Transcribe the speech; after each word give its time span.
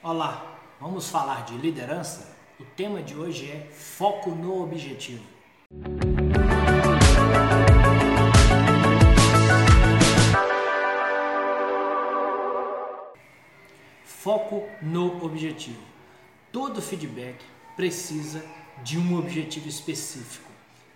Olá, 0.00 0.56
vamos 0.80 1.10
falar 1.10 1.44
de 1.44 1.56
liderança? 1.58 2.32
O 2.60 2.64
tema 2.64 3.02
de 3.02 3.16
hoje 3.16 3.50
é 3.50 3.68
foco 3.72 4.30
no 4.30 4.62
objetivo. 4.62 5.24
Foco 14.04 14.68
no 14.80 15.24
objetivo. 15.24 15.82
Todo 16.52 16.80
feedback 16.80 17.44
precisa 17.74 18.44
de 18.84 18.96
um 18.98 19.18
objetivo 19.18 19.68
específico. 19.68 20.48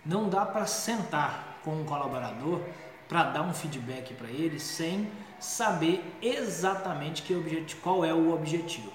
Não 0.05 0.29
dá 0.29 0.45
para 0.45 0.65
sentar 0.65 1.59
com 1.61 1.75
um 1.75 1.83
colaborador 1.83 2.61
para 3.07 3.23
dar 3.23 3.41
um 3.41 3.53
feedback 3.53 4.13
para 4.13 4.29
ele 4.29 4.59
sem 4.59 5.09
saber 5.39 6.03
exatamente 6.21 7.21
que 7.21 7.35
objetivo, 7.35 7.81
qual 7.81 8.05
é 8.05 8.13
o 8.13 8.33
objetivo. 8.33 8.91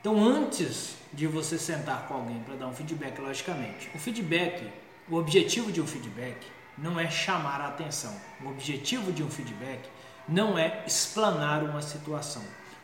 Então, 0.00 0.22
antes 0.24 0.96
de 1.12 1.26
você 1.26 1.58
sentar 1.58 2.08
com 2.08 2.14
alguém 2.14 2.40
para 2.40 2.56
dar 2.56 2.66
um 2.66 2.72
feedback, 2.72 3.20
logicamente, 3.20 3.90
o 3.94 3.98
feedback, 3.98 4.66
o 5.08 5.16
objetivo 5.16 5.70
de 5.70 5.80
um 5.80 5.86
feedback 5.86 6.46
não 6.76 6.98
é 6.98 7.10
chamar 7.10 7.60
a 7.60 7.68
atenção. 7.68 8.14
O 8.42 8.48
objetivo 8.48 9.12
de 9.12 9.22
um 9.22 9.30
feedback 9.30 9.88
não 10.26 10.58
é 10.58 10.82
explanar 10.86 11.62
uma 11.62 11.82
situação. 11.82 12.42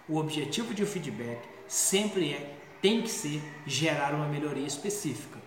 O 0.09 0.19
objetivo 0.19 0.75
de 0.75 0.83
um 0.83 0.87
feedback 0.87 1.41
sempre 1.67 2.33
é 2.33 2.55
tem 2.81 3.03
que 3.03 3.09
ser 3.09 3.43
gerar 3.67 4.15
uma 4.15 4.29
melhoria 4.29 4.67
específica. 4.67 5.39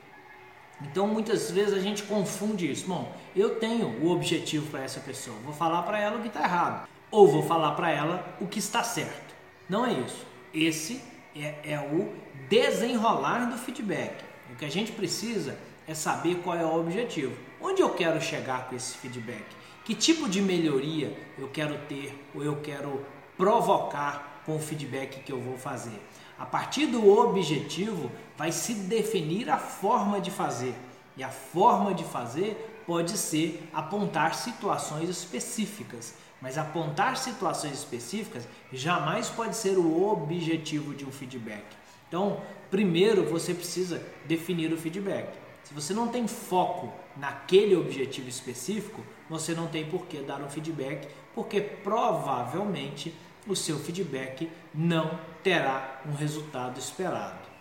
Então 0.83 1.07
muitas 1.07 1.51
vezes 1.51 1.73
a 1.73 1.79
gente 1.79 2.03
confunde 2.03 2.69
isso. 2.69 2.87
Bom, 2.87 3.11
eu 3.35 3.55
tenho 3.55 3.87
o 4.01 4.11
objetivo 4.11 4.67
para 4.69 4.83
essa 4.83 4.99
pessoa, 4.99 5.37
vou 5.43 5.53
falar 5.53 5.83
para 5.83 5.99
ela 5.99 6.17
o 6.17 6.21
que 6.21 6.27
está 6.27 6.43
errado, 6.43 6.87
ou 7.09 7.27
vou 7.27 7.43
falar 7.43 7.71
para 7.71 7.89
ela 7.89 8.37
o 8.39 8.47
que 8.47 8.59
está 8.59 8.83
certo. 8.83 9.35
Não 9.69 9.85
é 9.85 9.93
isso. 9.93 10.25
Esse 10.53 11.01
é, 11.35 11.55
é 11.63 11.79
o 11.79 12.13
desenrolar 12.49 13.45
do 13.45 13.57
feedback. 13.57 14.23
O 14.51 14.55
que 14.55 14.65
a 14.65 14.69
gente 14.69 14.91
precisa 14.91 15.57
é 15.87 15.93
saber 15.93 16.35
qual 16.43 16.57
é 16.57 16.65
o 16.65 16.79
objetivo. 16.79 17.35
Onde 17.61 17.81
eu 17.81 17.89
quero 17.91 18.19
chegar 18.21 18.67
com 18.67 18.75
esse 18.75 18.97
feedback? 18.97 19.45
Que 19.85 19.95
tipo 19.95 20.27
de 20.27 20.41
melhoria 20.41 21.15
eu 21.37 21.47
quero 21.47 21.77
ter 21.87 22.13
ou 22.35 22.43
eu 22.43 22.57
quero 22.57 23.05
provocar 23.37 24.41
com 24.45 24.55
o 24.55 24.59
feedback 24.59 25.23
que 25.23 25.31
eu 25.31 25.39
vou 25.39 25.57
fazer? 25.57 25.99
A 26.41 26.45
partir 26.47 26.87
do 26.87 27.07
objetivo 27.07 28.09
vai 28.35 28.51
se 28.51 28.73
definir 28.73 29.47
a 29.47 29.59
forma 29.59 30.19
de 30.19 30.31
fazer. 30.31 30.73
E 31.15 31.21
a 31.21 31.29
forma 31.29 31.93
de 31.93 32.03
fazer 32.03 32.83
pode 32.87 33.15
ser 33.15 33.69
apontar 33.71 34.33
situações 34.33 35.07
específicas. 35.07 36.15
Mas 36.41 36.57
apontar 36.57 37.15
situações 37.15 37.73
específicas 37.73 38.47
jamais 38.73 39.29
pode 39.29 39.55
ser 39.55 39.77
o 39.77 40.11
objetivo 40.11 40.95
de 40.95 41.05
um 41.05 41.11
feedback. 41.11 41.63
Então, 42.07 42.41
primeiro 42.71 43.23
você 43.23 43.53
precisa 43.53 44.03
definir 44.25 44.73
o 44.73 44.77
feedback. 44.77 45.37
Se 45.63 45.75
você 45.75 45.93
não 45.93 46.07
tem 46.07 46.27
foco 46.27 46.91
naquele 47.17 47.75
objetivo 47.75 48.27
específico, 48.27 49.03
você 49.29 49.53
não 49.53 49.67
tem 49.67 49.85
por 49.85 50.07
que 50.07 50.17
dar 50.23 50.41
um 50.41 50.49
feedback, 50.49 51.07
porque 51.35 51.61
provavelmente 51.61 53.13
o 53.47 53.55
seu 53.55 53.77
feedback 53.79 54.51
não 54.73 55.19
terá 55.43 56.01
um 56.05 56.13
resultado 56.13 56.79
esperado. 56.79 57.51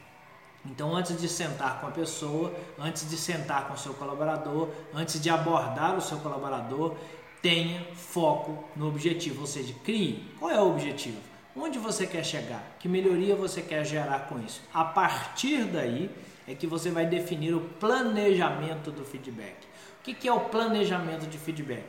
Então, 0.65 0.95
antes 0.95 1.19
de 1.19 1.29
sentar 1.29 1.81
com 1.81 1.87
a 1.87 1.91
pessoa, 1.91 2.55
antes 2.79 3.09
de 3.09 3.17
sentar 3.17 3.67
com 3.67 3.75
o 3.75 3.79
seu 3.79 3.95
colaborador, 3.95 4.69
antes 4.95 5.21
de 5.21 5.31
abordar 5.31 5.97
o 5.97 6.03
seu 6.03 6.19
colaborador, 6.19 6.97
tenha 7.41 7.83
foco 7.95 8.65
no 8.77 8.89
objetivo, 8.89 9.41
ou 9.41 9.47
seja, 9.47 9.75
crie 9.83 10.31
qual 10.39 10.51
é 10.51 10.61
o 10.61 10.71
objetivo, 10.71 11.19
onde 11.57 11.79
você 11.79 12.07
quer 12.07 12.25
chegar, 12.25 12.77
que 12.79 12.89
melhoria 12.89 13.35
você 13.35 13.63
quer 13.63 13.85
gerar 13.87 14.29
com 14.29 14.39
isso. 14.39 14.61
A 14.73 14.85
partir 14.85 15.65
daí 15.65 16.11
é 16.47 16.55
que 16.55 16.67
você 16.67 16.91
vai 16.91 17.07
definir 17.07 17.55
o 17.55 17.61
planejamento 17.61 18.91
do 18.91 19.05
feedback. 19.05 19.57
O 20.01 20.03
que 20.03 20.29
é 20.29 20.33
o 20.33 20.41
planejamento 20.41 21.27
de 21.27 21.39
feedback? 21.39 21.85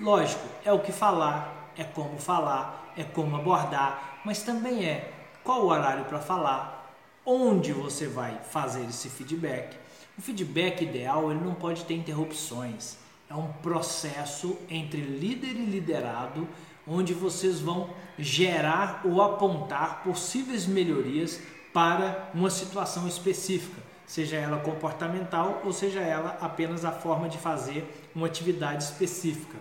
Lógico, 0.00 0.46
é 0.64 0.72
o 0.72 0.80
que 0.80 0.92
falar, 0.92 1.65
é 1.76 1.84
como 1.84 2.18
falar, 2.18 2.92
é 2.96 3.04
como 3.04 3.36
abordar, 3.36 4.20
mas 4.24 4.42
também 4.42 4.84
é 4.84 5.12
qual 5.44 5.62
o 5.62 5.68
horário 5.68 6.04
para 6.06 6.18
falar, 6.18 6.94
onde 7.24 7.72
você 7.72 8.06
vai 8.06 8.38
fazer 8.50 8.84
esse 8.84 9.08
feedback. 9.08 9.76
O 10.18 10.22
feedback 10.22 10.82
ideal 10.82 11.30
ele 11.30 11.44
não 11.44 11.54
pode 11.54 11.84
ter 11.84 11.94
interrupções. 11.94 12.96
É 13.28 13.34
um 13.34 13.52
processo 13.62 14.56
entre 14.70 15.00
líder 15.00 15.50
e 15.56 15.66
liderado, 15.66 16.48
onde 16.86 17.12
vocês 17.12 17.60
vão 17.60 17.90
gerar 18.18 19.02
ou 19.04 19.20
apontar 19.20 20.02
possíveis 20.02 20.66
melhorias 20.66 21.40
para 21.72 22.30
uma 22.32 22.48
situação 22.48 23.06
específica, 23.06 23.82
seja 24.06 24.36
ela 24.36 24.58
comportamental 24.60 25.60
ou 25.64 25.72
seja 25.72 26.00
ela 26.00 26.38
apenas 26.40 26.84
a 26.84 26.92
forma 26.92 27.28
de 27.28 27.36
fazer 27.36 28.10
uma 28.14 28.26
atividade 28.26 28.84
específica. 28.84 29.58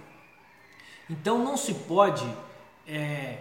Então 1.10 1.44
não 1.44 1.56
se 1.56 1.74
pode 1.74 2.26
é, 2.88 3.40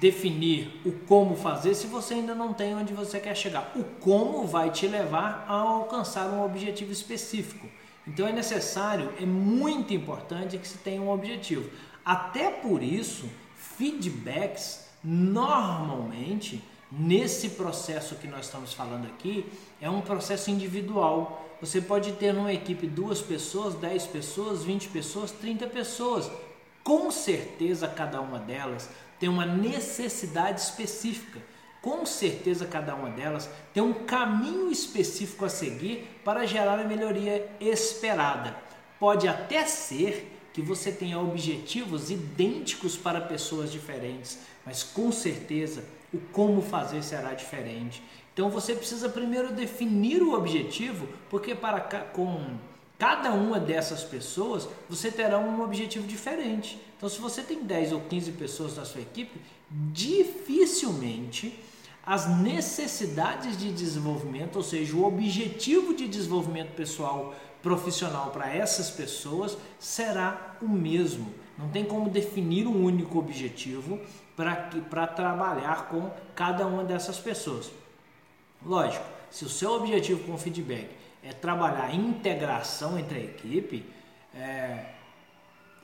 definir 0.00 0.80
o 0.84 0.92
como 0.92 1.36
fazer 1.36 1.74
se 1.74 1.86
você 1.86 2.14
ainda 2.14 2.34
não 2.34 2.52
tem 2.52 2.74
onde 2.74 2.92
você 2.92 3.18
quer 3.20 3.36
chegar. 3.36 3.72
O 3.74 3.84
como 4.00 4.46
vai 4.46 4.70
te 4.70 4.86
levar 4.86 5.44
a 5.48 5.54
alcançar 5.54 6.26
um 6.28 6.44
objetivo 6.44 6.92
específico. 6.92 7.66
Então 8.06 8.26
é 8.26 8.32
necessário, 8.32 9.12
é 9.20 9.26
muito 9.26 9.92
importante 9.92 10.58
que 10.58 10.68
se 10.68 10.78
tenha 10.78 11.02
um 11.02 11.10
objetivo. 11.10 11.68
Até 12.04 12.50
por 12.50 12.82
isso, 12.82 13.28
feedbacks 13.56 14.86
normalmente 15.02 16.62
nesse 16.90 17.50
processo 17.50 18.14
que 18.14 18.28
nós 18.28 18.46
estamos 18.46 18.72
falando 18.72 19.06
aqui 19.06 19.44
é 19.80 19.90
um 19.90 20.00
processo 20.00 20.50
individual. 20.50 21.44
Você 21.60 21.80
pode 21.80 22.12
ter 22.12 22.32
numa 22.32 22.52
equipe 22.52 22.86
duas 22.86 23.20
pessoas, 23.20 23.74
dez 23.74 24.06
pessoas, 24.06 24.62
vinte 24.62 24.88
pessoas, 24.88 25.32
trinta 25.32 25.66
pessoas. 25.66 26.30
Com 26.86 27.10
certeza 27.10 27.88
cada 27.88 28.20
uma 28.20 28.38
delas 28.38 28.88
tem 29.18 29.28
uma 29.28 29.44
necessidade 29.44 30.60
específica 30.60 31.40
com 31.86 32.04
certeza 32.04 32.66
cada 32.66 32.96
uma 32.96 33.10
delas 33.10 33.48
tem 33.72 33.80
um 33.80 33.92
caminho 33.92 34.72
específico 34.72 35.44
a 35.44 35.48
seguir 35.48 36.20
para 36.24 36.44
gerar 36.44 36.80
a 36.80 36.84
melhoria 36.84 37.48
esperada. 37.60 38.56
Pode 38.98 39.28
até 39.28 39.64
ser 39.66 40.36
que 40.52 40.60
você 40.60 40.90
tenha 40.90 41.20
objetivos 41.20 42.10
idênticos 42.10 42.96
para 42.96 43.20
pessoas 43.20 43.70
diferentes, 43.70 44.36
mas 44.64 44.82
com 44.82 45.12
certeza 45.12 45.84
o 46.12 46.18
como 46.32 46.60
fazer 46.60 47.04
será 47.04 47.34
diferente. 47.34 48.02
Então 48.34 48.50
você 48.50 48.74
precisa 48.74 49.08
primeiro 49.08 49.52
definir 49.52 50.20
o 50.24 50.34
objetivo, 50.34 51.06
porque 51.30 51.54
para 51.54 51.78
com 51.80 52.56
cada 52.98 53.32
uma 53.32 53.60
dessas 53.60 54.02
pessoas 54.02 54.68
você 54.88 55.10
terá 55.10 55.38
um 55.38 55.62
objetivo 55.62 56.06
diferente. 56.06 56.80
Então 56.96 57.08
se 57.08 57.20
você 57.20 57.42
tem 57.42 57.62
10 57.62 57.92
ou 57.92 58.00
15 58.00 58.32
pessoas 58.32 58.76
na 58.76 58.84
sua 58.84 59.00
equipe, 59.00 59.40
dificilmente 59.70 61.58
as 62.04 62.28
necessidades 62.38 63.56
de 63.56 63.72
desenvolvimento, 63.72 64.56
ou 64.56 64.62
seja, 64.62 64.94
o 64.96 65.04
objetivo 65.04 65.92
de 65.92 66.06
desenvolvimento 66.06 66.72
pessoal 66.74 67.34
profissional 67.60 68.30
para 68.30 68.54
essas 68.54 68.90
pessoas 68.90 69.58
será 69.78 70.56
o 70.62 70.68
mesmo. 70.68 71.34
Não 71.58 71.68
tem 71.68 71.84
como 71.84 72.08
definir 72.08 72.68
um 72.68 72.84
único 72.84 73.18
objetivo 73.18 73.98
para 74.36 75.06
trabalhar 75.08 75.88
com 75.88 76.08
cada 76.34 76.64
uma 76.64 76.84
dessas 76.84 77.18
pessoas. 77.18 77.72
Lógico, 78.64 79.04
se 79.28 79.44
o 79.44 79.48
seu 79.48 79.72
objetivo 79.72 80.22
com 80.24 80.34
o 80.34 80.38
feedback 80.38 80.88
é 81.22 81.32
trabalhar 81.32 81.84
a 81.84 81.94
integração 81.94 82.98
entre 82.98 83.18
a 83.18 83.22
equipe, 83.22 83.84
é, 84.34 84.86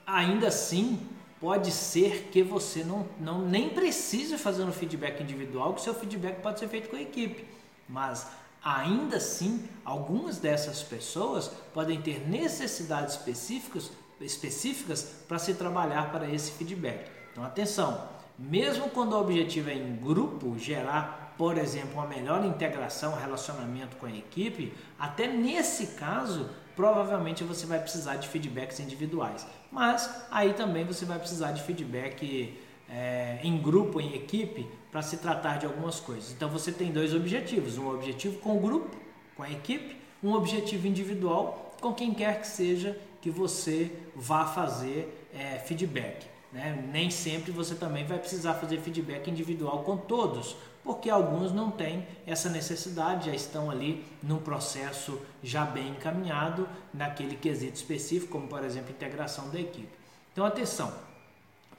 ainda 0.07 0.49
assim 0.49 1.09
pode 1.41 1.73
ser 1.73 2.29
que 2.31 2.43
você 2.43 2.85
não, 2.85 3.09
não 3.19 3.41
nem 3.41 3.71
precise 3.71 4.39
fazer 4.39 4.63
um 4.63 4.73
feedback 4.73 5.21
individual, 5.23 5.75
que 5.75 5.83
seu 5.83 5.95
feedback 5.95 6.41
pode 6.41 6.61
ser 6.61 6.69
feito 6.69 6.89
com 6.89 6.97
a 6.97 7.03
equipe. 7.03 7.45
Mas 7.89 8.29
ainda 8.63 9.17
assim, 9.17 9.69
algumas 9.85 10.39
dessas 10.39 10.83
pessoas 10.83 11.49
podem 11.75 12.01
ter 12.01 12.29
necessidades 12.29 13.17
específicas, 13.17 13.91
específicas 14.21 15.03
para 15.27 15.39
se 15.39 15.55
trabalhar 15.55 16.13
para 16.13 16.31
esse 16.31 16.53
feedback. 16.53 17.11
Então, 17.33 17.43
atenção, 17.43 18.09
mesmo 18.39 18.89
quando 18.91 19.15
o 19.15 19.21
objetivo 19.21 19.71
é 19.71 19.75
em 19.75 19.97
grupo, 19.97 20.57
gerar, 20.59 21.22
por 21.37 21.59
exemplo, 21.59 21.95
uma 21.95 22.07
melhor 22.07 22.45
integração, 22.45 23.15
relacionamento 23.15 23.97
com 23.97 24.07
a 24.07 24.11
equipe, 24.11 24.73
até 24.99 25.27
nesse 25.27 25.89
caso 25.89 26.49
provavelmente 26.75 27.45
você 27.45 27.67
vai 27.67 27.79
precisar 27.79 28.17
de 28.17 28.29
feedbacks 28.29 28.81
individuais. 28.81 29.47
Mas 29.71 30.27
aí 30.31 30.55
também 30.55 30.85
você 30.85 31.05
vai 31.05 31.19
precisar 31.19 31.53
de 31.53 31.63
feedback 31.63 32.59
é, 32.89 33.39
em 33.43 33.61
grupo, 33.61 34.01
em 34.01 34.15
equipe, 34.15 34.69
para 34.91 35.03
se 35.03 35.17
tratar 35.17 35.59
de 35.59 35.67
algumas 35.67 36.01
coisas. 36.01 36.33
Então 36.33 36.49
você 36.49 36.71
tem 36.71 36.93
dois 36.93 37.15
objetivos: 37.15 37.79
um 37.79 37.89
objetivo 37.91 38.39
com 38.39 38.57
o 38.57 38.61
grupo, 38.61 38.97
com 39.37 39.43
a 39.43 39.51
equipe, 39.51 39.97
um 40.23 40.33
objetivo 40.33 40.87
individual 40.87 41.75
com 41.81 41.93
quem 41.93 42.15
quer 42.15 42.41
que 42.41 42.47
seja 42.47 42.97
que 43.21 43.31
você 43.31 43.91
vá 44.15 44.47
fazer 44.47 45.29
é, 45.35 45.59
feedback. 45.59 46.27
Né? 46.53 46.87
Nem 46.93 47.11
sempre 47.11 47.51
você 47.51 47.75
também 47.75 48.05
vai 48.05 48.19
precisar 48.19 48.55
fazer 48.55 48.79
feedback 48.81 49.31
individual 49.31 49.83
com 49.83 49.97
todos, 49.97 50.55
porque 50.85 51.09
alguns 51.09 51.53
não 51.53 51.71
têm 51.71 52.07
essa 52.27 52.51
necessidade, 52.51 53.27
já 53.27 53.35
estão 53.35 53.71
ali 53.71 54.05
num 54.23 54.39
processo 54.39 55.21
já 55.43 55.65
bem 55.65 55.91
encaminhado 55.91 56.69
naquele 56.93 57.37
quesito 57.37 57.77
específico, 57.77 58.33
como 58.33 58.49
por 58.49 58.63
exemplo 58.65 58.91
integração 58.91 59.49
da 59.49 59.59
equipe. 59.59 59.89
Então 60.33 60.45
atenção, 60.45 60.93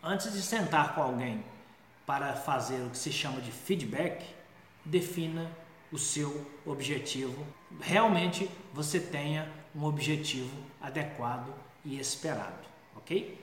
antes 0.01 0.33
de 0.33 0.41
sentar 0.41 0.95
com 0.95 1.01
alguém 1.01 1.43
para 2.05 2.33
fazer 2.33 2.81
o 2.81 2.89
que 2.89 2.97
se 2.97 3.11
chama 3.11 3.41
de 3.41 3.51
feedback, 3.51 4.25
defina 4.83 5.51
o 5.91 5.97
seu 5.97 6.49
objetivo. 6.65 7.45
Realmente 7.79 8.49
você 8.73 8.99
tenha 8.99 9.47
um 9.75 9.83
objetivo 9.83 10.55
adequado 10.81 11.53
e 11.85 11.99
esperado, 11.99 12.65
ok? 12.95 13.42